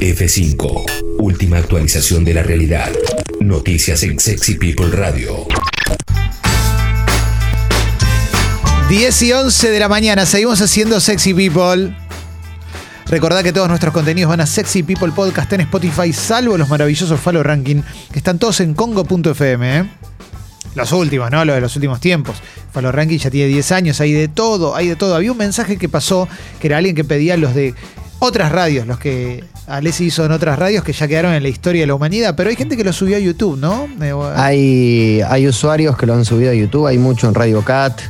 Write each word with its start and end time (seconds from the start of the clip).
F5. 0.00 0.84
Última 1.18 1.58
actualización 1.58 2.24
de 2.24 2.34
la 2.34 2.42
realidad. 2.42 2.90
Noticias 3.40 4.02
en 4.04 4.20
Sexy 4.20 4.54
People 4.54 4.90
Radio. 4.90 5.46
10 8.88 9.22
y 9.22 9.32
11 9.32 9.70
de 9.70 9.80
la 9.80 9.88
mañana, 9.88 10.24
seguimos 10.24 10.60
haciendo 10.60 11.00
Sexy 11.00 11.34
People. 11.34 11.96
Recordad 13.06 13.42
que 13.42 13.52
todos 13.52 13.68
nuestros 13.68 13.92
contenidos 13.92 14.30
van 14.30 14.40
a 14.40 14.46
Sexy 14.46 14.84
People 14.84 15.10
Podcast 15.12 15.52
en 15.54 15.62
Spotify, 15.62 16.12
salvo 16.12 16.56
los 16.56 16.68
maravillosos 16.68 17.18
Follow 17.18 17.42
Ranking, 17.42 17.82
que 18.12 18.18
están 18.18 18.38
todos 18.38 18.60
en 18.60 18.74
congo.fm. 18.74 19.78
¿eh? 19.78 19.90
Los 20.76 20.92
últimos, 20.92 21.30
¿no? 21.30 21.44
Los 21.44 21.56
de 21.56 21.60
los 21.60 21.74
últimos 21.74 22.00
tiempos. 22.00 22.36
Follow 22.72 22.92
Ranking 22.92 23.18
ya 23.18 23.30
tiene 23.30 23.48
10 23.48 23.72
años, 23.72 24.00
hay 24.00 24.12
de 24.12 24.28
todo, 24.28 24.76
hay 24.76 24.88
de 24.88 24.96
todo. 24.96 25.16
Había 25.16 25.32
un 25.32 25.38
mensaje 25.38 25.76
que 25.76 25.88
pasó, 25.88 26.28
que 26.60 26.68
era 26.68 26.76
alguien 26.76 26.94
que 26.94 27.04
pedía 27.04 27.36
los 27.36 27.54
de 27.54 27.74
otras 28.18 28.50
radios, 28.52 28.86
los 28.86 28.98
que 28.98 29.44
Alessi 29.66 30.06
hizo 30.06 30.24
en 30.24 30.32
otras 30.32 30.58
radios 30.58 30.82
que 30.82 30.92
ya 30.92 31.06
quedaron 31.06 31.34
en 31.34 31.42
la 31.42 31.48
historia 31.48 31.82
de 31.82 31.86
la 31.86 31.94
humanidad, 31.94 32.34
pero 32.36 32.50
hay 32.50 32.56
gente 32.56 32.76
que 32.76 32.84
lo 32.84 32.92
subió 32.92 33.16
a 33.16 33.20
YouTube, 33.20 33.58
¿no? 33.58 33.88
Hay, 34.34 35.20
hay 35.28 35.46
usuarios 35.46 35.96
que 35.96 36.06
lo 36.06 36.14
han 36.14 36.24
subido 36.24 36.50
a 36.50 36.54
YouTube, 36.54 36.86
hay 36.86 36.98
mucho 36.98 37.28
en 37.28 37.34
Radio 37.34 37.62
Cat. 37.62 38.00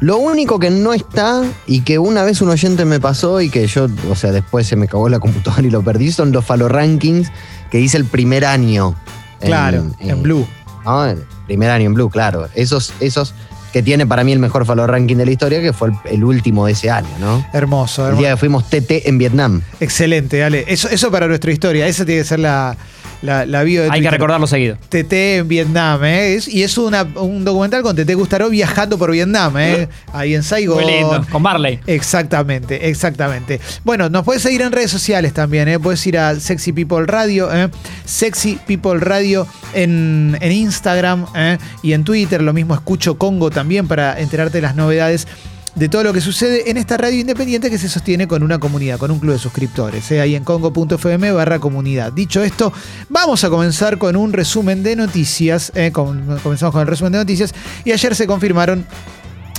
Lo 0.00 0.18
único 0.18 0.58
que 0.58 0.70
no 0.70 0.92
está 0.92 1.42
y 1.66 1.80
que 1.80 1.98
una 1.98 2.22
vez 2.22 2.40
un 2.40 2.50
oyente 2.50 2.84
me 2.84 3.00
pasó 3.00 3.40
y 3.40 3.50
que 3.50 3.66
yo, 3.66 3.88
o 4.10 4.14
sea, 4.14 4.30
después 4.30 4.66
se 4.66 4.76
me 4.76 4.86
cagó 4.86 5.08
la 5.08 5.18
computadora 5.20 5.66
y 5.66 5.70
lo 5.70 5.82
perdí, 5.82 6.12
son 6.12 6.30
los 6.30 6.44
Follow 6.44 6.68
Rankings 6.68 7.30
que 7.70 7.80
hice 7.80 7.96
el 7.96 8.04
primer 8.04 8.44
año. 8.44 8.94
Claro, 9.40 9.86
en 10.00 10.22
Blue. 10.22 10.46
¿no? 10.84 11.04
El 11.04 11.24
primer 11.46 11.70
año 11.70 11.86
en 11.86 11.94
Blue, 11.94 12.10
claro. 12.10 12.48
Esos, 12.54 12.92
esos 13.00 13.34
que 13.78 13.82
tiene 13.84 14.06
para 14.06 14.24
mí 14.24 14.32
el 14.32 14.40
mejor 14.40 14.66
follow 14.66 14.86
ranking 14.88 15.14
de 15.16 15.24
la 15.24 15.30
historia, 15.30 15.60
que 15.60 15.72
fue 15.72 15.90
el, 15.90 15.94
el 16.10 16.24
último 16.24 16.66
de 16.66 16.72
ese 16.72 16.90
año, 16.90 17.08
¿no? 17.20 17.46
Hermoso, 17.52 18.02
El 18.02 18.08
hermoso. 18.08 18.20
día 18.22 18.30
que 18.32 18.36
fuimos 18.36 18.68
TT 18.68 19.06
en 19.06 19.18
Vietnam. 19.18 19.62
Excelente, 19.78 20.42
Ale. 20.42 20.64
Eso, 20.66 20.88
eso 20.88 21.10
para 21.12 21.28
nuestra 21.28 21.52
historia. 21.52 21.86
Esa 21.86 22.04
tiene 22.04 22.22
que 22.22 22.26
ser 22.26 22.40
la, 22.40 22.76
la, 23.22 23.44
la 23.46 23.62
bio 23.64 23.82
de 23.82 23.90
Hay 23.90 24.00
que 24.00 24.10
recordarlo 24.10 24.46
seguido. 24.46 24.76
TT 24.88 25.12
en 25.38 25.48
Vietnam, 25.48 26.04
¿eh? 26.04 26.34
Es- 26.34 26.46
y 26.48 26.62
es 26.62 26.78
una- 26.78 27.02
un 27.02 27.44
documental 27.44 27.82
con 27.82 27.96
TT 27.96 28.14
Gustaró 28.14 28.48
viajando 28.48 28.96
por 28.98 29.10
Vietnam, 29.10 29.56
¿eh? 29.58 29.88
Ahí 30.12 30.34
en 30.34 30.42
Saigon. 30.42 30.82
Muy 30.82 30.92
lindo. 30.92 31.26
Con 31.30 31.42
Barley. 31.42 31.80
Exactamente, 31.86 32.88
exactamente. 32.88 33.60
Bueno, 33.84 34.08
nos 34.08 34.24
puedes 34.24 34.42
seguir 34.42 34.62
en 34.62 34.72
redes 34.72 34.90
sociales 34.90 35.32
también, 35.34 35.68
¿eh? 35.68 35.78
Puedes 35.78 36.06
ir 36.06 36.16
a 36.18 36.38
Sexy 36.38 36.72
People 36.72 37.06
Radio, 37.06 37.52
¿eh? 37.54 37.68
Sexy 38.04 38.58
People 38.66 38.98
Radio 39.00 39.46
en, 39.74 40.36
en 40.40 40.52
Instagram 40.52 41.26
¿eh? 41.36 41.58
y 41.82 41.92
en 41.92 42.04
Twitter. 42.04 42.40
Lo 42.42 42.52
mismo 42.52 42.74
escucho 42.74 43.18
Congo 43.18 43.50
también 43.50 43.88
para 43.88 44.18
enterarte 44.20 44.58
de 44.58 44.62
las 44.62 44.76
novedades 44.76 45.26
de 45.78 45.88
todo 45.88 46.02
lo 46.02 46.12
que 46.12 46.20
sucede 46.20 46.70
en 46.70 46.76
esta 46.76 46.96
radio 46.96 47.20
independiente 47.20 47.70
que 47.70 47.78
se 47.78 47.88
sostiene 47.88 48.26
con 48.26 48.42
una 48.42 48.58
comunidad, 48.58 48.98
con 48.98 49.10
un 49.12 49.20
club 49.20 49.34
de 49.34 49.38
suscriptores, 49.38 50.10
¿eh? 50.10 50.20
ahí 50.20 50.34
en 50.34 50.42
congo.fm 50.42 51.30
barra 51.32 51.58
comunidad. 51.60 52.12
Dicho 52.12 52.42
esto, 52.42 52.72
vamos 53.08 53.44
a 53.44 53.48
comenzar 53.50 53.96
con 53.98 54.16
un 54.16 54.32
resumen 54.32 54.82
de 54.82 54.96
noticias. 54.96 55.70
¿eh? 55.76 55.92
Com- 55.92 56.38
comenzamos 56.42 56.72
con 56.72 56.80
el 56.82 56.88
resumen 56.88 57.12
de 57.12 57.18
noticias 57.18 57.54
y 57.84 57.92
ayer 57.92 58.14
se 58.16 58.26
confirmaron 58.26 58.84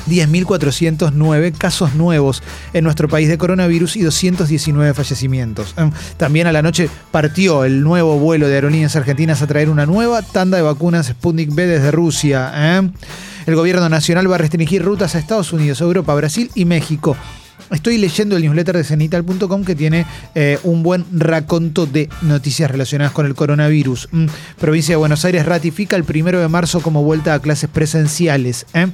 10.409 0.10 1.54
casos 1.58 1.94
nuevos 1.96 2.42
en 2.74 2.84
nuestro 2.84 3.08
país 3.08 3.30
de 3.30 3.38
coronavirus 3.38 3.96
y 3.96 4.02
219 4.02 4.94
fallecimientos. 4.94 5.74
Eh, 5.78 5.90
También 6.18 6.48
a 6.48 6.52
la 6.52 6.62
noche 6.62 6.90
partió 7.12 7.64
el 7.64 7.82
nuevo 7.84 8.18
vuelo 8.20 8.48
de 8.48 8.56
aerolíneas 8.56 8.96
argentinas 8.96 9.42
a 9.42 9.48
traer 9.48 9.70
una 9.70 9.86
nueva 9.86 10.22
tanda 10.22 10.58
de 10.58 10.64
vacunas 10.64 11.08
Sputnik 11.08 11.54
B 11.54 11.66
desde 11.68 11.92
Rusia. 11.92 12.52
¿eh? 12.56 12.90
El 13.50 13.56
gobierno 13.56 13.90
nacional 13.90 14.30
va 14.30 14.36
a 14.36 14.38
restringir 14.38 14.84
rutas 14.84 15.16
a 15.16 15.18
Estados 15.18 15.52
Unidos, 15.54 15.82
Europa, 15.82 16.14
Brasil 16.14 16.52
y 16.54 16.66
México. 16.66 17.18
Estoy 17.72 17.98
leyendo 17.98 18.38
el 18.38 18.44
newsletter 18.44 18.78
de 18.78 18.84
cenital.com 18.84 19.66
que 19.66 19.74
tiene 19.74 20.06
eh, 20.36 20.60
un 20.62 20.84
buen 20.84 21.04
raconto 21.12 21.88
de 21.88 22.10
noticias 22.22 22.70
relacionadas 22.70 23.12
con 23.12 23.26
el 23.26 23.34
coronavirus. 23.34 24.10
Mm, 24.12 24.26
Provincia 24.60 24.94
de 24.94 24.98
Buenos 24.98 25.26
Aires 25.26 25.48
ratifica 25.48 25.96
el 25.96 26.04
primero 26.04 26.40
de 26.40 26.48
marzo 26.48 26.82
como 26.82 27.02
vuelta 27.02 27.34
a 27.34 27.40
clases 27.40 27.72
presenciales. 27.72 28.68
¿eh? 28.76 28.86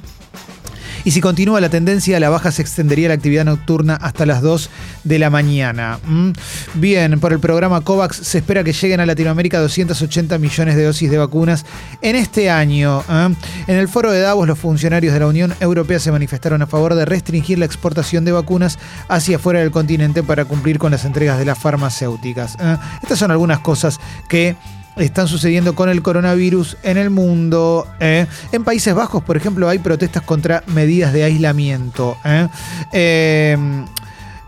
Y 1.06 1.12
si 1.12 1.20
continúa 1.20 1.60
la 1.60 1.68
tendencia 1.68 2.16
a 2.16 2.20
la 2.20 2.30
baja, 2.30 2.50
se 2.50 2.62
extendería 2.62 3.06
la 3.06 3.14
actividad 3.14 3.44
nocturna 3.44 3.94
hasta 3.94 4.26
las 4.26 4.42
2 4.42 4.70
de 5.04 5.20
la 5.20 5.30
mañana. 5.30 6.00
Mm. 6.04 6.32
Bien, 6.74 7.20
por 7.20 7.32
el 7.32 7.38
programa 7.38 7.80
COVAX 7.82 8.16
se 8.16 8.38
espera 8.38 8.64
que 8.64 8.72
lleguen 8.72 8.98
a 8.98 9.06
Latinoamérica 9.06 9.60
280 9.60 10.36
millones 10.38 10.74
de 10.74 10.82
dosis 10.82 11.08
de 11.08 11.16
vacunas 11.16 11.64
en 12.02 12.16
este 12.16 12.50
año. 12.50 13.04
¿eh? 13.08 13.34
En 13.68 13.76
el 13.76 13.86
foro 13.86 14.10
de 14.10 14.18
Davos, 14.18 14.48
los 14.48 14.58
funcionarios 14.58 15.14
de 15.14 15.20
la 15.20 15.28
Unión 15.28 15.54
Europea 15.60 16.00
se 16.00 16.10
manifestaron 16.10 16.60
a 16.62 16.66
favor 16.66 16.96
de 16.96 17.04
restringir 17.04 17.60
la 17.60 17.66
exportación 17.66 18.24
de 18.24 18.32
vacunas 18.32 18.76
hacia 19.06 19.36
afuera 19.36 19.60
del 19.60 19.70
continente 19.70 20.24
para 20.24 20.44
cumplir 20.44 20.80
con 20.80 20.90
las 20.90 21.04
entregas 21.04 21.38
de 21.38 21.44
las 21.44 21.56
farmacéuticas. 21.56 22.56
¿eh? 22.58 22.78
Estas 23.00 23.20
son 23.20 23.30
algunas 23.30 23.60
cosas 23.60 24.00
que 24.28 24.56
están 24.96 25.28
sucediendo 25.28 25.74
con 25.74 25.88
el 25.88 26.02
coronavirus 26.02 26.76
en 26.82 26.96
el 26.96 27.10
mundo. 27.10 27.86
¿eh? 28.00 28.26
En 28.52 28.64
Países 28.64 28.94
Bajos, 28.94 29.22
por 29.22 29.36
ejemplo, 29.36 29.68
hay 29.68 29.78
protestas 29.78 30.22
contra 30.22 30.62
medidas 30.66 31.12
de 31.12 31.24
aislamiento. 31.24 32.16
¿eh? 32.24 32.48
Eh, 32.92 33.56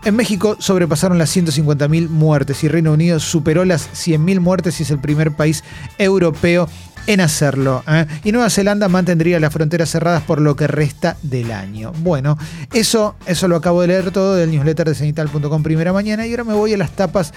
en 0.05 0.15
México 0.15 0.55
sobrepasaron 0.59 1.17
las 1.17 1.35
150.000 1.35 2.07
muertes 2.07 2.63
y 2.63 2.69
Reino 2.69 2.93
Unido 2.93 3.19
superó 3.19 3.65
las 3.65 3.89
100.000 3.91 4.39
muertes 4.39 4.79
y 4.79 4.83
es 4.83 4.91
el 4.91 4.99
primer 4.99 5.33
país 5.33 5.63
europeo 5.97 6.69
en 7.07 7.21
hacerlo. 7.21 7.83
¿eh? 7.87 8.05
Y 8.23 8.31
Nueva 8.31 8.49
Zelanda 8.49 8.87
mantendría 8.89 9.39
las 9.39 9.53
fronteras 9.53 9.89
cerradas 9.89 10.23
por 10.23 10.41
lo 10.41 10.55
que 10.55 10.67
resta 10.67 11.17
del 11.23 11.51
año. 11.51 11.91
Bueno, 11.99 12.37
eso, 12.73 13.15
eso 13.25 13.47
lo 13.47 13.55
acabo 13.55 13.81
de 13.81 13.87
leer 13.87 14.11
todo 14.11 14.35
del 14.35 14.51
newsletter 14.51 14.89
de 14.89 14.95
cenital.com 14.95 15.63
primera 15.63 15.93
mañana 15.93 16.25
y 16.25 16.31
ahora 16.31 16.43
me 16.43 16.53
voy 16.53 16.73
a 16.73 16.77
las 16.77 16.91
tapas 16.91 17.33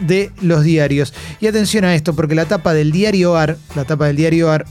de 0.00 0.30
los 0.40 0.64
diarios. 0.64 1.14
Y 1.40 1.46
atención 1.46 1.84
a 1.84 1.94
esto, 1.94 2.14
porque 2.14 2.34
la 2.34 2.44
tapa 2.44 2.72
del 2.74 2.92
diario 2.92 3.36
AR, 3.36 3.56
la 3.74 3.84
tapa 3.84 4.06
del 4.06 4.16
diario 4.16 4.50
AR, 4.50 4.66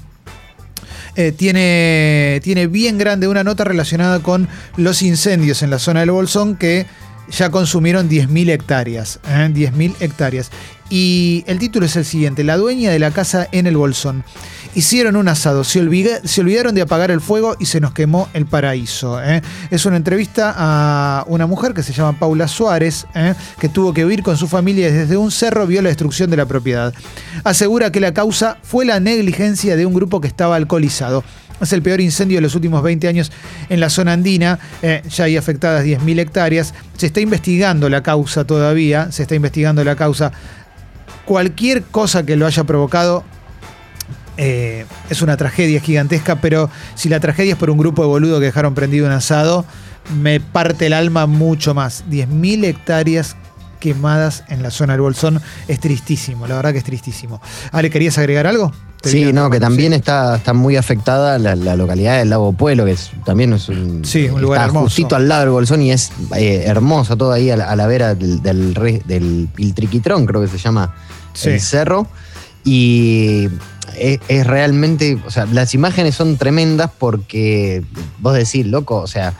eh, 1.16 1.32
tiene, 1.32 2.40
tiene 2.44 2.68
bien 2.68 2.98
grande 2.98 3.28
una 3.28 3.44
nota 3.44 3.64
relacionada 3.64 4.20
con 4.20 4.48
los 4.76 5.02
incendios 5.02 5.64
en 5.64 5.72
la 5.72 5.80
zona 5.80 6.02
del 6.02 6.12
Bolsón 6.12 6.56
que 6.56 6.86
ya 7.32 7.50
consumieron 7.50 8.10
10.000 8.10 8.50
hectáreas. 8.52 9.20
¿eh? 9.28 9.50
10.000 9.52 9.96
hectáreas. 10.00 10.52
Y 10.90 11.44
el 11.48 11.60
título 11.60 11.86
es 11.86 11.96
el 11.98 12.06
siguiente, 12.06 12.44
la 12.46 12.56
dueña 12.56 12.92
de 12.92 13.00
la 13.00 13.12
casa 13.12 13.48
en 13.52 13.68
el 13.68 13.76
Bolsón. 13.76 14.24
Hicieron 14.74 15.16
un 15.16 15.28
asado, 15.28 15.64
se, 15.64 15.82
olvida- 15.82 16.22
se 16.24 16.42
olvidaron 16.42 16.76
de 16.76 16.82
apagar 16.82 17.12
el 17.12 17.20
fuego 17.20 17.56
y 17.60 17.66
se 17.66 17.82
nos 17.82 17.92
quemó 17.94 18.30
el 18.34 18.46
paraíso. 18.46 19.22
¿eh? 19.22 19.42
Es 19.72 19.86
una 19.86 19.98
entrevista 19.98 20.54
a 20.56 21.26
una 21.28 21.46
mujer 21.48 21.74
que 21.74 21.84
se 21.84 21.92
llama 21.94 22.18
Paula 22.18 22.48
Suárez, 22.48 23.06
¿eh? 23.16 23.34
que 23.60 23.68
tuvo 23.70 23.94
que 23.94 24.06
huir 24.06 24.24
con 24.24 24.38
su 24.38 24.48
familia 24.48 24.88
y 24.88 24.92
desde 24.92 25.18
un 25.18 25.32
cerro 25.32 25.68
vio 25.68 25.82
la 25.82 25.90
destrucción 25.90 26.30
de 26.30 26.38
la 26.38 26.46
propiedad. 26.46 26.94
Asegura 27.44 27.92
que 27.92 28.00
la 28.00 28.14
causa 28.14 28.58
fue 28.64 28.86
la 28.86 29.00
negligencia 29.00 29.76
de 29.76 29.86
un 29.86 29.94
grupo 29.94 30.22
que 30.22 30.28
estaba 30.28 30.56
alcoholizado. 30.56 31.24
Es 31.60 31.74
el 31.74 31.82
peor 31.82 32.00
incendio 32.00 32.38
de 32.38 32.42
los 32.42 32.54
últimos 32.54 32.84
20 32.84 33.08
años 33.08 33.32
en 33.70 33.80
la 33.80 33.90
zona 33.90 34.14
andina. 34.14 34.60
eh, 34.84 35.02
ya 35.10 35.24
hay 35.24 35.38
afectadas 35.38 35.84
10.000 35.84 36.20
hectáreas. 36.20 36.74
Se 36.96 37.08
está 37.08 37.20
investigando 37.20 37.90
la 37.90 38.04
causa 38.04 38.46
todavía. 38.46 39.12
Se 39.12 39.24
está 39.24 39.34
investigando 39.34 39.84
la 39.84 39.96
causa. 39.96 40.32
Cualquier 41.28 41.84
cosa 41.84 42.26
que 42.26 42.36
lo 42.38 42.48
haya 42.48 42.64
provocado 42.64 43.24
eh, 44.38 44.86
es 45.10 45.22
una 45.22 45.36
tragedia 45.38 45.80
gigantesca, 45.82 46.38
pero 46.38 46.70
si 46.96 47.10
la 47.10 47.20
tragedia 47.20 47.54
es 47.54 47.58
por 47.60 47.70
un 47.70 47.78
grupo 47.78 48.02
de 48.04 48.08
boludos 48.08 48.40
que 48.40 48.46
dejaron 48.46 48.74
prendido 48.76 49.06
un 49.08 49.12
asado, 49.12 49.66
me 50.22 50.40
parte 50.40 50.86
el 50.88 50.94
alma 50.94 51.26
mucho 51.26 51.74
más. 51.74 52.06
10.000 52.10 52.64
hectáreas 52.66 53.36
quemadas 53.80 54.44
en 54.48 54.64
la 54.64 54.72
zona 54.72 54.94
del 54.94 55.02
Bolsón 55.02 55.40
es 55.68 55.80
tristísimo, 55.80 56.48
la 56.48 56.56
verdad 56.56 56.72
que 56.72 56.78
es 56.80 56.84
tristísimo. 56.84 57.42
Ale, 57.72 57.90
¿querías 57.90 58.18
agregar 58.18 58.48
algo? 58.48 58.72
Sí, 59.04 59.32
no, 59.32 59.50
que 59.52 59.58
sí. 59.58 59.62
también 59.62 59.94
está, 59.94 60.38
está 60.38 60.54
muy 60.54 60.76
afectada 60.76 61.38
la, 61.38 61.56
la 61.56 61.76
localidad 61.76 62.18
del 62.18 62.32
Lago 62.32 62.52
Pueblo, 62.54 62.86
que 62.86 62.92
es- 62.94 63.12
también 63.26 63.54
es 63.54 63.70
un, 63.70 64.04
Sí, 64.04 64.28
un 64.28 64.42
lugar 64.42 64.58
está 64.62 64.66
hermoso. 64.68 64.86
justito 64.86 65.16
al 65.16 65.28
lado 65.30 65.42
del 65.42 65.50
Bolsón 65.52 65.82
y 65.84 65.92
es 65.92 66.12
eh, 66.36 66.64
hermoso 66.66 67.16
todo 67.16 67.32
ahí 67.32 67.52
a 67.52 67.58
la, 67.58 67.66
a 67.70 67.76
la 67.76 67.86
vera 67.86 68.16
del, 68.16 68.42
del, 68.42 68.74
del 69.06 69.48
Piltriquitrón, 69.54 70.26
creo 70.26 70.42
que 70.42 70.48
se 70.48 70.58
llama 70.58 70.94
Sí. 71.38 71.50
el 71.50 71.62
cerro. 71.62 72.08
Y 72.64 73.48
es, 73.98 74.20
es 74.28 74.46
realmente, 74.46 75.20
o 75.26 75.32
sea, 75.32 75.46
las 75.46 75.74
imágenes 75.74 76.16
son 76.16 76.38
tremendas 76.38 76.92
porque 76.98 77.84
vos 78.20 78.34
decís, 78.34 78.66
loco, 78.66 78.98
o 78.98 79.08
sea, 79.08 79.34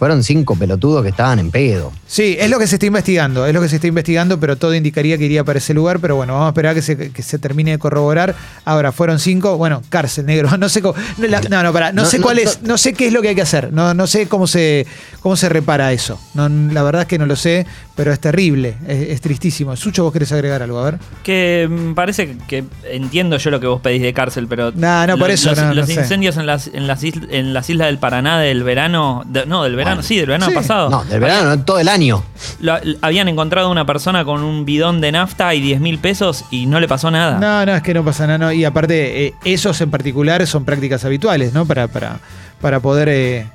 fueron 0.00 0.24
cinco 0.24 0.56
pelotudos 0.56 1.02
que 1.02 1.10
estaban 1.10 1.38
en 1.40 1.50
pedo. 1.50 1.92
Sí, 2.06 2.34
es 2.40 2.48
lo 2.48 2.58
que 2.58 2.66
se 2.66 2.76
está 2.76 2.86
investigando, 2.86 3.44
es 3.44 3.52
lo 3.52 3.60
que 3.60 3.68
se 3.68 3.74
está 3.76 3.86
investigando, 3.86 4.40
pero 4.40 4.56
todo 4.56 4.74
indicaría 4.74 5.18
que 5.18 5.26
iría 5.26 5.44
para 5.44 5.58
ese 5.58 5.74
lugar, 5.74 6.00
pero 6.00 6.16
bueno, 6.16 6.32
vamos 6.32 6.46
a 6.46 6.48
esperar 6.50 6.74
que 6.74 6.80
se, 6.80 7.12
que 7.12 7.22
se 7.22 7.38
termine 7.38 7.72
de 7.72 7.78
corroborar. 7.78 8.34
Ahora, 8.64 8.92
fueron 8.92 9.18
cinco, 9.18 9.58
bueno, 9.58 9.82
cárcel 9.90 10.24
negro, 10.24 10.56
no 10.58 10.70
sé 10.70 10.80
cómo, 10.80 10.94
no, 11.18 11.26
la- 11.26 11.42
no, 11.42 11.62
no, 11.62 11.70
pará, 11.74 11.92
no, 11.92 12.04
No, 12.04 12.08
sé 12.08 12.18
cuál 12.18 12.36
no. 12.36 12.42
es, 12.42 12.62
no 12.62 12.78
sé 12.78 12.94
qué 12.94 13.08
es 13.08 13.12
lo 13.12 13.20
que 13.20 13.28
hay 13.28 13.34
que 13.34 13.42
hacer, 13.42 13.74
no, 13.74 13.92
no 13.92 14.06
sé 14.06 14.26
cómo 14.26 14.46
se, 14.46 14.86
cómo 15.20 15.36
se 15.36 15.50
repara 15.50 15.92
eso. 15.92 16.18
No, 16.32 16.48
la 16.48 16.82
verdad 16.82 17.02
es 17.02 17.08
que 17.08 17.18
no 17.18 17.26
lo 17.26 17.36
sé, 17.36 17.66
pero 17.94 18.10
es 18.10 18.20
terrible, 18.20 18.76
es, 18.88 19.10
es 19.10 19.20
tristísimo. 19.20 19.76
Sucho, 19.76 20.02
vos 20.04 20.14
querés 20.14 20.32
agregar 20.32 20.62
algo, 20.62 20.78
a 20.78 20.84
ver. 20.92 20.98
Que 21.22 21.68
mm, 21.70 21.92
parece 21.92 22.38
que 22.48 22.64
entiendo 22.90 23.36
yo 23.36 23.50
lo 23.50 23.60
que 23.60 23.66
vos 23.66 23.82
pedís 23.82 24.00
de 24.00 24.14
cárcel, 24.14 24.46
pero. 24.48 24.72
No, 24.74 25.06
no, 25.06 25.18
por 25.18 25.28
lo- 25.28 25.34
eso, 25.34 25.54
Los, 25.54 25.76
los 25.76 25.86
sé. 25.88 25.92
incendios 25.94 26.38
en 26.38 26.46
las, 26.46 26.68
en, 26.68 26.86
las 26.86 27.02
isl- 27.04 27.28
en 27.30 27.52
las 27.52 27.68
islas 27.68 27.88
del 27.88 27.98
Paraná 27.98 28.40
del 28.40 28.62
verano. 28.62 29.24
de- 29.26 29.44
no, 29.44 29.62
del 29.64 29.76
verano. 29.76 29.89
Verano, 29.90 30.02
sí, 30.02 30.16
del 30.16 30.26
verano 30.26 30.46
Sí. 30.46 30.54
pasado. 30.54 30.90
No, 30.90 31.04
del 31.04 31.20
verano, 31.20 31.56
no, 31.56 31.64
todo 31.64 31.78
el 31.78 31.88
año. 31.88 32.22
Lo- 32.60 32.78
lo- 32.82 32.98
habían 33.02 33.28
encontrado 33.28 33.70
una 33.70 33.84
persona 33.86 34.24
con 34.24 34.42
un 34.42 34.64
bidón 34.64 35.00
de 35.00 35.12
nafta 35.12 35.54
y 35.54 35.60
10 35.60 35.80
mil 35.80 35.98
pesos 35.98 36.44
y 36.50 36.66
no 36.66 36.80
le 36.80 36.88
pasó 36.88 37.10
nada. 37.10 37.38
No, 37.38 37.66
no, 37.66 37.76
es 37.76 37.82
que 37.82 37.94
no 37.94 38.04
pasa 38.04 38.26
nada. 38.26 38.38
no. 38.38 38.52
Y 38.52 38.64
aparte, 38.64 39.26
eh, 39.26 39.34
esos 39.44 39.80
en 39.80 39.90
particular 39.90 40.46
son 40.46 40.64
prácticas 40.64 41.04
habituales, 41.04 41.52
¿no? 41.52 41.66
Para, 41.66 41.88
para, 41.88 42.18
para 42.60 42.80
poder 42.80 43.08
eh, 43.08 43.46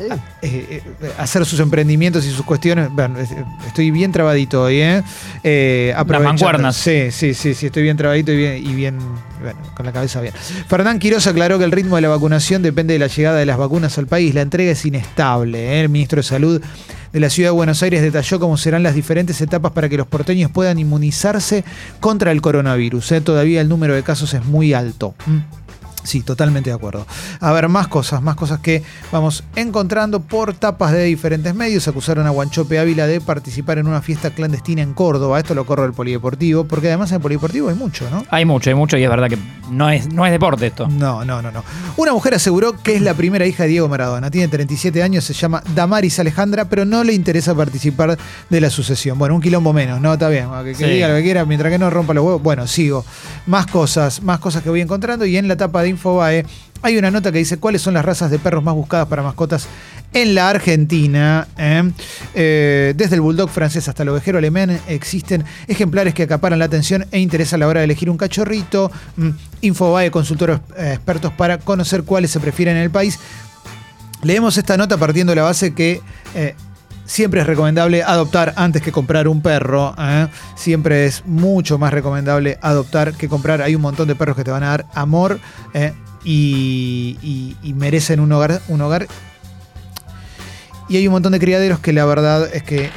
eh, 0.00 0.08
a- 0.10 0.14
eh, 0.42 0.82
eh, 1.02 1.12
hacer 1.18 1.44
sus 1.46 1.60
emprendimientos 1.60 2.24
y 2.26 2.30
sus 2.30 2.44
cuestiones. 2.44 2.88
Bueno, 2.90 3.18
es- 3.18 3.30
estoy 3.66 3.90
bien 3.90 4.12
trabadito 4.12 4.62
hoy, 4.64 4.80
¿eh? 4.80 5.02
eh 5.44 5.92
aprovechando- 5.96 6.44
mancuernas. 6.44 6.76
Sí, 6.76 7.10
sí, 7.10 7.34
sí, 7.34 7.54
sí, 7.54 7.66
estoy 7.66 7.82
bien 7.82 7.96
trabadito 7.96 8.32
y 8.32 8.36
bien, 8.36 8.56
y 8.66 8.74
bien 8.74 8.98
bueno, 9.42 9.58
con 9.74 9.86
la 9.86 9.92
cabeza 9.92 10.20
bien. 10.20 10.34
Fernán 10.68 10.98
Quiroz 10.98 11.26
aclaró 11.26 11.58
que 11.58 11.64
el 11.64 11.72
ritmo 11.72 11.96
de 11.96 12.02
la 12.02 12.08
vacunación 12.08 12.62
depende 12.62 12.94
de 12.94 12.98
la 12.98 13.06
llegada 13.06 13.38
de 13.38 13.46
las 13.46 13.56
vacunas 13.58 13.96
al 13.98 14.06
país. 14.06 14.34
La 14.34 14.42
entrega 14.42 14.72
es 14.72 14.84
inestable. 14.84 15.58
¿eh? 15.58 15.80
El 15.82 15.88
ministro 15.88 16.16
de 16.18 16.22
Salud 16.24 16.60
de 17.12 17.20
la 17.20 17.28
Ciudad 17.30 17.48
de 17.48 17.54
Buenos 17.54 17.82
Aires 17.82 18.02
detalló 18.02 18.38
cómo 18.38 18.56
serán 18.56 18.82
las 18.84 18.94
diferentes 18.94 19.40
etapas 19.40 19.72
para 19.72 19.88
que 19.88 19.96
los 19.96 20.06
porteños 20.06 20.50
puedan 20.50 20.78
inmunizarse 20.78 21.64
contra 21.98 22.30
el 22.32 22.40
coronavirus. 22.40 23.12
¿eh? 23.12 23.20
Todavía 23.20 23.60
el 23.60 23.68
número 23.68 23.94
de 23.94 24.02
casos 24.02 24.32
es 24.34 24.44
muy 24.44 24.74
alto. 24.74 25.14
¿Mm? 25.26 25.38
Sí, 26.02 26.22
totalmente 26.22 26.70
de 26.70 26.76
acuerdo. 26.76 27.06
A 27.40 27.52
ver, 27.52 27.68
más 27.68 27.88
cosas, 27.88 28.22
más 28.22 28.34
cosas 28.36 28.60
que 28.60 28.82
vamos 29.12 29.44
encontrando 29.56 30.20
por 30.20 30.54
tapas 30.54 30.92
de 30.92 31.04
diferentes 31.04 31.54
medios. 31.54 31.86
Acusaron 31.88 32.26
a 32.26 32.30
Guanchope 32.30 32.78
Ávila 32.78 33.06
de 33.06 33.20
participar 33.20 33.78
en 33.78 33.86
una 33.86 34.00
fiesta 34.02 34.30
clandestina 34.30 34.82
en 34.82 34.94
Córdoba. 34.94 35.38
Esto 35.38 35.54
lo 35.54 35.66
corro 35.66 35.82
del 35.82 35.92
polideportivo, 35.92 36.64
porque 36.64 36.88
además 36.88 37.10
en 37.10 37.16
el 37.16 37.20
polideportivo 37.22 37.68
hay 37.68 37.74
mucho, 37.74 38.08
¿no? 38.10 38.24
Hay 38.30 38.44
mucho, 38.44 38.70
hay 38.70 38.74
mucho 38.76 38.96
y 38.96 39.04
es 39.04 39.10
verdad 39.10 39.28
que 39.28 39.38
no 39.70 39.90
es, 39.90 40.12
no 40.12 40.24
es 40.26 40.32
deporte 40.32 40.66
esto. 40.66 40.88
No, 40.88 41.24
no, 41.24 41.42
no, 41.42 41.50
no. 41.50 41.62
Una 41.96 42.12
mujer 42.12 42.34
aseguró 42.34 42.72
que 42.82 42.96
es 42.96 43.02
la 43.02 43.14
primera 43.14 43.46
hija 43.46 43.64
de 43.64 43.68
Diego 43.70 43.88
Maradona. 43.88 44.30
Tiene 44.30 44.48
37 44.48 45.02
años, 45.02 45.24
se 45.24 45.34
llama 45.34 45.62
Damaris 45.74 46.18
Alejandra, 46.18 46.64
pero 46.64 46.84
no 46.84 47.04
le 47.04 47.12
interesa 47.12 47.54
participar 47.54 48.18
de 48.48 48.60
la 48.60 48.70
sucesión. 48.70 49.18
Bueno, 49.18 49.34
un 49.34 49.40
quilombo 49.42 49.72
menos, 49.72 50.00
¿no? 50.00 50.12
Está 50.14 50.28
bien. 50.28 50.46
Que, 50.64 50.70
que 50.72 50.74
Sí. 50.74 50.84
diga 50.84 51.08
lo 51.08 51.14
que 51.16 51.22
quiera, 51.22 51.44
mientras 51.44 51.70
que 51.70 51.78
no 51.78 51.90
rompa 51.90 52.14
los 52.14 52.24
huevos. 52.24 52.42
Bueno, 52.42 52.66
sigo. 52.66 53.04
Más 53.46 53.66
cosas, 53.66 54.22
más 54.22 54.38
cosas 54.38 54.62
que 54.62 54.70
voy 54.70 54.80
encontrando. 54.80 55.24
Y 55.26 55.36
en 55.36 55.46
la 55.46 55.56
tapa 55.56 55.82
de 55.82 55.89
Infobae 55.90 56.44
hay 56.82 56.96
una 56.96 57.10
nota 57.10 57.30
que 57.30 57.38
dice 57.38 57.58
cuáles 57.58 57.82
son 57.82 57.94
las 57.94 58.04
razas 58.04 58.30
de 58.30 58.38
perros 58.38 58.62
más 58.64 58.74
buscadas 58.74 59.06
para 59.06 59.22
mascotas 59.22 59.68
en 60.12 60.34
la 60.34 60.48
Argentina. 60.48 61.46
¿eh? 61.58 61.90
Eh, 62.34 62.94
desde 62.96 63.16
el 63.16 63.20
bulldog 63.20 63.50
francés 63.50 63.88
hasta 63.88 64.02
el 64.02 64.08
ovejero 64.08 64.38
alemán 64.38 64.80
existen 64.88 65.44
ejemplares 65.68 66.14
que 66.14 66.22
acaparan 66.22 66.58
la 66.58 66.64
atención 66.64 67.06
e 67.12 67.18
interés 67.18 67.52
a 67.52 67.58
la 67.58 67.68
hora 67.68 67.80
de 67.80 67.84
elegir 67.84 68.08
un 68.08 68.16
cachorrito. 68.16 68.90
Mm, 69.16 69.30
Infobae 69.60 70.10
consultó 70.10 70.46
eh, 70.50 70.94
expertos 70.94 71.32
para 71.34 71.58
conocer 71.58 72.04
cuáles 72.04 72.30
se 72.30 72.40
prefieren 72.40 72.76
en 72.76 72.82
el 72.82 72.90
país. 72.90 73.18
Leemos 74.22 74.56
esta 74.56 74.76
nota 74.76 74.96
partiendo 74.96 75.32
de 75.32 75.36
la 75.36 75.42
base 75.42 75.74
que 75.74 76.00
siempre 77.10 77.40
es 77.40 77.46
recomendable 77.48 78.04
adoptar 78.04 78.54
antes 78.56 78.82
que 78.82 78.92
comprar 78.92 79.26
un 79.26 79.42
perro. 79.42 79.94
¿eh? 79.98 80.28
Siempre 80.54 81.06
es 81.06 81.26
mucho 81.26 81.76
más 81.76 81.92
recomendable 81.92 82.56
adoptar 82.62 83.14
que 83.14 83.28
comprar. 83.28 83.62
Hay 83.62 83.74
un 83.74 83.82
montón 83.82 84.06
de 84.06 84.14
perros 84.14 84.36
que 84.36 84.44
te 84.44 84.52
van 84.52 84.62
a 84.62 84.68
dar 84.68 84.86
amor 84.94 85.40
¿eh? 85.74 85.92
y, 86.24 87.56
merecen 87.74 88.20
un 88.20 88.30
hogar, 88.30 88.62
un 88.68 88.80
hogar. 88.80 89.08
Y 90.88 90.98
hay 90.98 91.06
un 91.08 91.12
montón 91.12 91.32
de 91.32 91.40
criaderos 91.40 91.80
que 91.80 91.92
la 91.92 92.04
verdad 92.04 92.48
es 92.52 92.62
que 92.62 92.84
eh, 92.84 92.90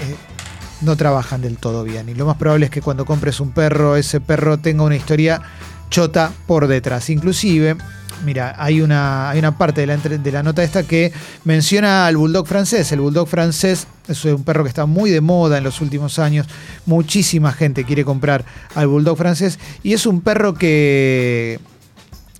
no 0.81 0.95
trabajan 0.95 1.42
del 1.42 1.57
todo 1.57 1.83
bien. 1.83 2.07
Y 2.07 2.13
lo 2.13 2.27
más 2.27 2.38
probable 2.38 2.66
es 2.66 2.71
que 2.71 2.83
cuando 2.83 3.06
compres 3.06 3.39
un 3.39 3.51
perro, 3.51 3.95
ese 3.95 4.21
perro 4.21 4.59
tenga 4.59 4.83
una 4.83 4.95
historia 4.95 5.42
chota 5.89 6.31
por 6.45 6.68
detrás. 6.68 7.09
Inclusive, 7.09 7.77
mira, 8.23 8.55
hay 8.57 8.81
una, 8.81 9.29
hay 9.29 9.39
una 9.39 9.57
parte 9.57 9.81
de 9.81 9.87
la, 9.87 9.97
de 9.97 10.31
la 10.31 10.43
nota 10.43 10.63
esta 10.63 10.83
que 10.83 11.11
menciona 11.43 12.07
al 12.07 12.17
bulldog 12.17 12.47
francés. 12.47 12.91
El 12.91 13.01
bulldog 13.01 13.27
francés 13.27 13.87
es 14.07 14.25
un 14.25 14.43
perro 14.43 14.63
que 14.63 14.69
está 14.69 14.85
muy 14.85 15.09
de 15.09 15.21
moda 15.21 15.57
en 15.57 15.63
los 15.63 15.81
últimos 15.81 16.19
años. 16.19 16.47
Muchísima 16.85 17.51
gente 17.51 17.83
quiere 17.83 18.05
comprar 18.05 18.45
al 18.75 18.87
bulldog 18.87 19.17
francés. 19.17 19.59
Y 19.83 19.93
es 19.93 20.05
un 20.05 20.21
perro 20.21 20.53
que 20.53 21.59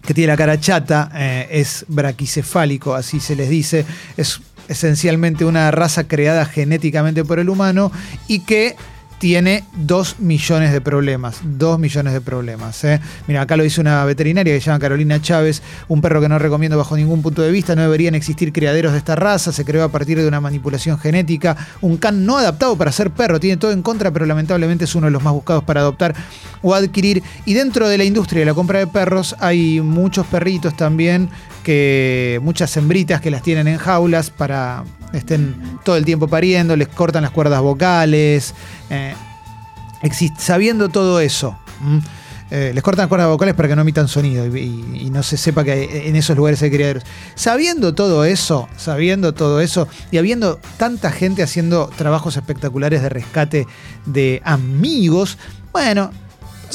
que 0.06 0.14
tiene 0.14 0.28
la 0.34 0.38
cara 0.38 0.60
chata, 0.60 1.10
eh, 1.16 1.48
es 1.50 1.86
braquicefálico, 1.88 2.94
así 2.94 3.22
se 3.22 3.36
les 3.38 3.50
dice, 3.50 3.86
es 4.18 4.42
esencialmente 4.68 5.46
una 5.46 5.72
raza 5.72 6.08
creada 6.08 6.46
genéticamente 6.46 7.24
por 7.24 7.40
el 7.40 7.50
humano 7.50 7.92
y 8.28 8.42
que 8.42 8.76
tiene 9.24 9.64
dos 9.78 10.20
millones 10.20 10.74
de 10.74 10.82
problemas, 10.82 11.38
dos 11.44 11.80
millones 11.80 12.12
de 12.12 12.20
problemas. 12.20 12.84
eh. 12.84 13.00
Mira, 13.26 13.44
acá 13.44 13.56
lo 13.56 13.64
dice 13.64 13.80
una 13.80 14.04
veterinaria 14.04 14.54
que 14.54 14.60
se 14.60 14.66
llama 14.66 14.80
Carolina 14.80 15.22
Chávez, 15.22 15.62
un 15.88 16.02
perro 16.02 16.20
que 16.20 16.28
no 16.28 16.38
recomiendo 16.40 16.78
bajo 16.78 16.98
ningún 16.98 17.22
punto 17.22 17.42
de 17.42 17.50
vista, 17.50 17.74
no 17.74 17.84
deberían 17.84 18.16
existir 18.16 18.52
criaderos 18.52 18.92
de 18.92 18.98
esta 18.98 19.16
raza, 19.16 19.54
se 19.54 19.64
creó 19.64 19.86
a 19.86 19.90
partir 19.90 20.20
de 20.20 20.28
una 20.28 20.42
manipulación 20.42 21.00
genética, 21.00 21.56
un 21.80 21.96
can 21.96 22.26
no 22.26 22.38
adaptado 22.38 22.78
para 22.78 22.92
ser 22.92 23.12
perro, 23.12 23.40
tiene 23.40 23.56
todo 23.56 23.72
en 23.72 23.82
contra, 23.82 24.12
pero 24.12 24.26
lamentablemente 24.26 24.84
es 24.84 24.94
uno 24.94 25.08
de 25.08 25.12
los 25.12 25.24
más 25.24 25.32
buscados 25.32 25.64
para 25.64 25.80
adoptar 25.80 26.14
o 26.62 26.76
adquirir. 26.76 27.24
Y 27.46 27.54
dentro 27.54 27.88
de 27.88 27.98
la 27.98 28.04
industria 28.04 28.42
de 28.42 28.48
la 28.48 28.54
compra 28.54 28.80
de 28.80 28.88
perros 28.88 29.38
hay 29.40 29.80
muchos 29.80 30.28
perritos 30.28 30.76
también, 30.76 31.30
que 31.64 32.40
muchas 32.44 32.76
hembritas 32.78 33.22
que 33.22 33.32
las 33.32 33.42
tienen 33.42 33.68
en 33.68 33.78
jaulas 33.78 34.30
para 34.30 34.84
estén 35.14 35.80
todo 35.84 35.96
el 35.96 36.06
tiempo 36.06 36.28
pariendo, 36.28 36.76
les 36.76 36.88
cortan 36.88 37.24
las 37.24 37.32
cuerdas 37.32 37.62
vocales. 37.62 38.54
eh, 38.90 39.14
sabiendo 40.38 40.90
todo 40.90 41.20
eso. 41.20 41.58
eh, 42.52 42.72
les 42.74 42.84
cortan 42.84 43.04
las 43.04 43.10
cuerdas 43.10 43.30
vocales 43.30 43.56
para 43.56 43.70
que 43.70 43.76
no 43.76 43.82
emitan 43.82 44.08
sonido 44.08 44.46
y 44.56 45.10
no 45.12 45.24
se 45.24 45.38
sepa 45.38 45.64
que 45.64 46.08
en 46.08 46.16
esos 46.16 46.36
lugares 46.38 46.62
hay 46.62 46.70
criaderos. 46.70 47.04
Sabiendo 47.36 47.96
todo 47.96 48.26
eso, 48.26 48.68
sabiendo 48.78 49.34
todo 49.34 49.60
eso 49.62 49.88
y 50.12 50.18
habiendo 50.18 50.60
tanta 50.78 51.12
gente 51.12 51.42
haciendo 51.42 51.90
trabajos 51.98 52.38
espectaculares 52.38 53.02
de 53.02 53.10
rescate 53.10 53.68
de 54.06 54.42
amigos, 54.46 55.38
bueno, 55.72 56.12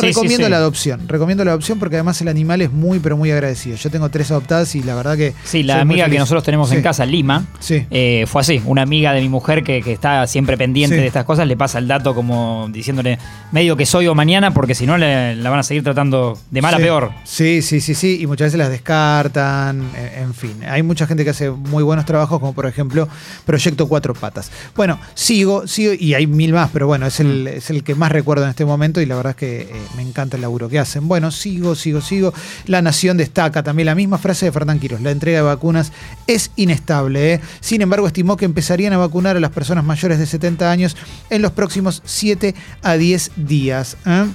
Sí, 0.01 0.07
recomiendo 0.07 0.37
sí, 0.39 0.45
sí. 0.45 0.51
la 0.51 0.57
adopción. 0.57 1.09
Recomiendo 1.09 1.45
la 1.45 1.51
adopción 1.53 1.79
porque 1.79 1.97
además 1.97 2.21
el 2.21 2.29
animal 2.29 2.63
es 2.63 2.73
muy, 2.73 2.99
pero 2.99 3.17
muy 3.17 3.31
agradecido. 3.31 3.77
Yo 3.77 3.91
tengo 3.91 4.09
tres 4.11 4.31
adoptadas 4.31 4.75
y 4.75 4.83
la 4.83 4.95
verdad 4.95 5.17
que. 5.17 5.35
Sí, 5.45 5.63
la 5.63 5.81
amiga 5.81 6.09
que 6.09 6.19
nosotros 6.19 6.45
tenemos 6.45 6.71
en 6.73 6.83
casa, 6.83 7.05
Lima, 7.07 7.47
Sí. 7.61 7.87
eh, 7.91 8.25
fue 8.27 8.41
así. 8.43 8.61
Una 8.65 8.83
amiga 8.83 9.13
de 9.13 9.21
mi 9.21 9.29
mujer 9.29 9.63
que, 9.63 9.83
que 9.83 9.93
está 9.93 10.27
siempre 10.27 10.57
pendiente 10.57 10.97
de 10.97 11.07
estas 11.07 11.25
cosas, 11.25 11.47
le 11.47 11.57
pasa 11.57 11.79
el 11.79 11.89
dato 11.89 12.15
como 12.15 12.69
diciéndole 12.73 13.19
medio 13.53 13.77
que 13.77 13.87
soy 13.87 14.07
o 14.07 14.15
mañana, 14.15 14.53
porque 14.53 14.75
si 14.75 14.87
no 14.87 14.97
le- 14.99 15.37
la 15.37 15.51
van 15.51 15.61
a 15.61 15.63
seguir 15.63 15.83
tratando 15.83 16.39
de 16.51 16.63
mal 16.63 16.75
a 16.75 16.79
peor. 16.79 17.11
Sí, 17.25 17.63
sí, 17.63 17.81
sí, 17.81 17.95
sí. 17.95 18.19
Y 18.21 18.27
muchas 18.27 18.47
veces 18.47 18.59
las 18.59 18.71
descartan. 18.71 19.83
En, 19.97 20.23
en 20.25 20.35
fin. 20.35 20.53
Hay 20.69 20.83
mucha 20.83 21.07
gente 21.07 21.25
que 21.25 21.31
hace 21.31 21.51
muy 21.51 21.83
buenos 21.83 22.05
trabajos, 22.05 22.39
como 22.41 22.53
por 22.53 22.67
ejemplo 22.67 23.09
Proyecto 23.45 23.89
Cuatro 23.89 24.15
Patas. 24.15 24.51
Bueno, 24.77 24.99
sigo, 25.15 25.67
sigo, 25.67 25.93
y 25.99 26.15
hay 26.15 26.27
mil 26.27 26.53
más, 26.53 26.71
pero 26.73 26.87
bueno, 26.87 27.07
es 27.07 27.21
el, 27.21 27.47
es 27.47 27.71
el 27.71 27.83
que 27.85 27.95
más 27.95 28.13
recuerdo 28.13 28.45
en 28.45 28.51
este 28.51 28.65
momento 28.65 29.01
y 29.01 29.07
la 29.07 29.17
verdad 29.17 29.31
es 29.31 29.37
que 29.37 29.61
eh, 29.63 29.67
me 29.97 30.03
encanta 30.03 30.37
el 30.37 30.43
laburo 30.43 30.69
que 30.69 30.79
hacen. 30.79 31.09
Bueno, 31.09 31.31
sigo, 31.31 31.75
sigo, 31.75 32.01
sigo. 32.01 32.33
La 32.67 32.83
Nación 32.83 33.17
destaca 33.17 33.63
también 33.63 33.87
la 33.87 33.95
misma 33.95 34.19
frase 34.19 34.47
de 34.47 34.53
Fernán 34.53 34.79
Quiros. 34.79 35.01
La 35.01 35.11
entrega 35.11 35.39
de 35.39 35.43
vacunas 35.43 35.93
es 36.27 36.51
inestable. 36.57 37.35
¿eh? 37.35 37.41
Sin 37.61 37.83
embargo, 37.83 38.07
estimó 38.07 38.37
que 38.37 38.45
empezarían 38.45 38.93
a 38.93 38.99
vacunar 38.99 39.37
a 39.37 39.41
las 39.41 39.51
personas 39.51 39.85
mayores 39.85 40.19
de 40.19 40.27
70 40.27 40.71
años 40.71 40.97
en 41.31 41.43
los 41.43 41.53
próximos 41.53 42.03
7 42.05 42.55
a 42.83 42.97
10 42.97 43.33
días. 43.37 43.97
¿eh? 44.07 44.27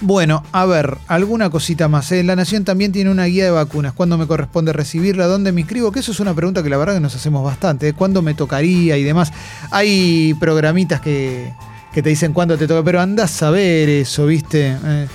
Bueno, 0.00 0.44
a 0.52 0.64
ver, 0.66 0.96
alguna 1.08 1.50
cosita 1.50 1.88
más. 1.88 2.10
¿eh? 2.12 2.22
La 2.22 2.36
Nación 2.36 2.64
también 2.64 2.92
tiene 2.92 3.10
una 3.10 3.24
guía 3.24 3.44
de 3.44 3.50
vacunas. 3.50 3.92
¿Cuándo 3.92 4.18
me 4.18 4.26
corresponde 4.26 4.72
recibirla? 4.72 5.26
¿Dónde 5.26 5.52
me 5.52 5.60
inscribo? 5.60 5.92
Que 5.92 6.00
eso 6.00 6.12
es 6.12 6.20
una 6.20 6.34
pregunta 6.34 6.62
que 6.62 6.70
la 6.70 6.76
verdad 6.76 6.94
que 6.94 7.00
nos 7.00 7.14
hacemos 7.14 7.44
bastante. 7.44 7.92
¿Cuándo 7.92 8.22
me 8.22 8.34
tocaría 8.34 8.96
y 8.96 9.02
demás? 9.02 9.32
Hay 9.70 10.34
programitas 10.40 11.00
que, 11.00 11.52
que 11.92 12.02
te 12.02 12.08
dicen 12.10 12.32
cuándo 12.32 12.56
te 12.56 12.66
toca, 12.66 12.82
pero 12.82 13.00
andás 13.00 13.42
a 13.42 13.50
ver 13.50 13.88
eso, 13.88 14.26
¿viste? 14.26 14.68
Eh, 14.84 15.06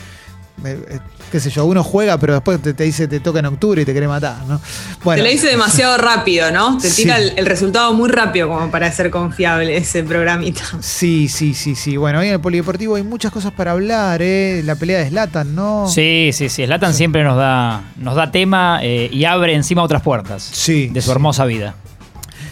eh, 0.66 0.80
eh, 0.90 1.00
qué 1.32 1.40
sé 1.40 1.50
yo, 1.52 1.66
uno 1.66 1.84
juega, 1.84 2.18
pero 2.18 2.34
después 2.34 2.60
te, 2.62 2.74
te 2.74 2.84
dice 2.84 3.08
te 3.08 3.20
toca 3.20 3.40
en 3.40 3.46
octubre 3.46 3.82
y 3.82 3.86
te 3.86 3.92
quiere 3.92 4.08
matar, 4.08 4.38
¿no? 4.48 4.60
Bueno, 5.04 5.22
Te 5.22 5.28
lo 5.28 5.32
dice 5.32 5.48
demasiado 5.48 5.98
rápido, 5.98 6.50
¿no? 6.52 6.78
Te 6.80 6.90
Sí. 6.90 7.04
tira 7.04 7.18
el, 7.18 7.34
el 7.38 7.46
resultado 7.46 7.94
muy 7.94 8.10
rápido 8.10 8.48
como 8.48 8.72
para 8.72 8.92
ser 8.92 9.10
confiable 9.12 9.76
ese 9.78 10.04
programita. 10.04 10.62
Sí, 10.80 11.28
sí, 11.28 11.54
sí, 11.54 11.76
sí. 11.76 11.98
Bueno, 11.98 12.20
hoy 12.20 12.28
en 12.28 12.34
el 12.34 12.40
Polideportivo 12.40 12.96
hay 12.96 13.04
muchas 13.04 13.32
cosas 13.32 13.52
para 13.52 13.72
hablar, 13.74 14.22
¿eh? 14.24 14.62
La 14.66 14.76
pelea 14.76 15.00
de 15.00 15.10
Slatan, 15.10 15.54
¿no? 15.54 15.88
Sí, 15.88 16.32
sí, 16.34 16.50
sí. 16.50 16.66
Slatan 16.66 16.94
siempre 16.94 17.24
nos 17.24 17.38
da, 17.38 17.84
nos 17.98 18.16
da 18.16 18.32
tema 18.32 18.80
eh, 18.82 19.10
y 19.12 19.26
abre 19.26 19.54
encima 19.54 19.84
otras 19.84 20.02
puertas 20.02 20.42
Sí, 20.54 20.88
de 20.88 21.02
su 21.02 21.08
sí. 21.08 21.12
hermosa 21.12 21.46
vida. 21.46 21.76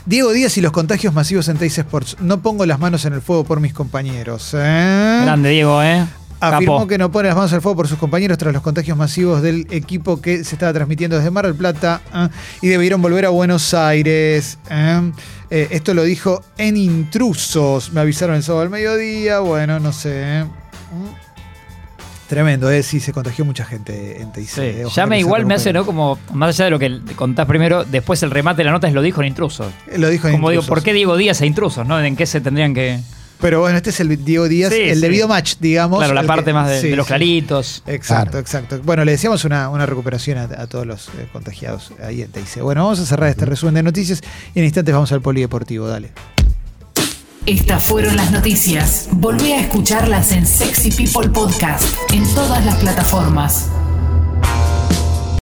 Diego 0.06 0.32
Díaz 0.34 0.56
y 0.58 0.62
los 0.62 0.72
contagios 0.72 1.14
masivos 1.14 1.48
en 1.50 1.58
Teis 1.58 1.78
Sports. 1.80 2.18
No 2.20 2.40
pongo 2.42 2.66
las 2.68 2.80
manos 2.80 3.06
en 3.06 3.14
el 3.14 3.22
fuego 3.22 3.44
por 3.44 3.60
mis 3.60 3.74
compañeros. 3.74 4.52
¿eh? 4.54 5.22
Grande 5.24 5.50
Diego, 5.50 5.82
¿eh? 5.82 6.06
Afirmó 6.40 6.76
Capo. 6.78 6.88
que 6.88 6.98
no 7.00 7.12
pone 7.12 7.30
las 7.30 7.36
manos 7.36 7.52
en 7.52 7.56
el 7.56 7.62
fuego 7.62 7.78
por 7.78 7.88
sus 7.88 7.98
compañeros 7.98 8.38
tras 8.38 8.54
los 8.54 8.62
contagios 8.62 8.96
masivos 8.96 9.42
del 9.42 9.66
equipo 9.72 10.22
que 10.22 10.44
se 10.44 10.56
estaba 10.56 10.74
transmitiendo 10.74 11.16
desde 11.16 11.32
Mar 11.32 11.46
del 11.46 11.56
Plata 11.56 12.02
¿eh? 12.14 12.28
y 12.62 12.68
debieron 12.68 13.02
volver 13.02 13.26
a 13.26 13.30
Buenos 13.30 13.74
Aires. 13.74 14.60
¿eh? 14.70 15.12
Eh, 15.50 15.70
esto 15.72 15.96
lo 15.96 16.04
dijo 16.04 16.44
en 16.58 16.78
Intrusos. 16.78 17.92
Me 17.92 18.02
avisaron 18.02 18.36
el 18.36 18.44
sábado 18.44 18.64
al 18.64 18.70
mediodía. 18.70 19.40
Bueno, 19.40 19.80
no 19.80 19.92
sé. 19.92 20.46
Tremendo, 22.28 22.72
eh, 22.72 22.82
sí, 22.82 23.00
se 23.00 23.14
contagió 23.14 23.46
mucha 23.46 23.66
gente 23.66 24.20
en 24.22 24.32
TIC. 24.32 24.48
Sí. 24.48 24.62
eh, 24.62 24.84
ojalá 24.86 24.94
Ya 24.96 25.06
me 25.06 25.16
que 25.18 25.22
se 25.22 25.28
igual 25.28 25.46
me 25.46 25.54
hace. 25.54 25.72
¿no? 25.74 25.86
Como, 25.86 26.18
más 26.34 26.50
allá 26.56 26.66
de 26.66 26.72
lo 26.72 26.80
que 26.80 27.00
contás 27.16 27.46
primero, 27.46 27.84
después 27.86 28.24
el 28.24 28.32
remate 28.32 28.58
de 28.60 28.64
la 28.66 28.72
nota 28.72 28.88
es 28.88 28.94
lo 28.94 29.02
dijo 29.04 29.22
en 29.22 29.28
intrusos. 29.28 29.68
Eh, 29.88 29.98
Lo 30.00 30.10
dijo 30.10 30.28
en 30.28 30.34
Como 30.34 30.50
digo. 30.50 30.64
¿por 30.64 30.82
qué 30.82 30.92
Diego 30.94 31.18
Díaz 31.18 31.42
e 31.42 31.46
intrusos, 31.46 31.86
no? 31.86 32.00
¿En 32.04 32.16
qué 32.16 32.26
se 32.26 32.42
tendrían 32.42 32.74
que...? 32.74 33.00
Pero 33.42 33.60
bueno, 33.60 33.76
este 33.78 33.90
es 33.92 34.00
el 34.00 34.24
Diego 34.24 34.48
Díaz, 34.48 34.74
Sí, 34.74 34.80
el 34.82 34.96
sí. 34.96 35.02
debido 35.02 35.28
match, 35.28 35.56
digamos. 35.60 36.00
Claro, 36.00 36.14
la 36.14 36.24
parte 36.24 36.46
que- 36.46 36.54
más 36.54 36.70
de, 36.70 36.82
sí, 36.82 36.90
de 36.90 36.96
los 36.96 37.06
sí. 37.06 37.10
claritos. 37.10 37.84
Exacto, 37.86 38.32
Claro. 38.32 38.40
exacto. 38.40 38.80
Bueno, 38.84 39.04
le 39.06 39.12
decíamos 39.12 39.44
una, 39.44 39.70
una 39.70 39.86
recuperación 39.86 40.38
a, 40.38 40.44
a 40.44 40.68
todos 40.68 40.88
los 40.88 41.10
eh, 41.10 41.28
contagiados 41.32 41.92
ahí 42.02 42.22
en 42.22 42.32
TIC. 42.32 42.62
Bueno, 42.62 42.84
vamos 42.86 43.00
a 43.02 43.06
cerrar 43.06 43.30
este 43.30 43.46
resumen 43.46 43.76
de 43.76 43.84
noticias 43.84 44.22
y 44.56 44.60
en 44.60 44.66
instantes 44.66 44.94
vamos 44.96 45.12
al 45.12 45.22
polideportivo, 45.22 45.86
dale. 45.88 46.12
Estas 47.46 47.84
fueron 47.84 48.16
las 48.16 48.32
noticias. 48.32 49.08
Volví 49.12 49.52
a 49.52 49.60
escucharlas 49.60 50.32
en 50.32 50.48
Sexy 50.48 50.90
People 50.90 51.30
Podcast 51.30 51.84
en 52.12 52.26
todas 52.34 52.66
las 52.66 52.76
plataformas. 52.78 53.70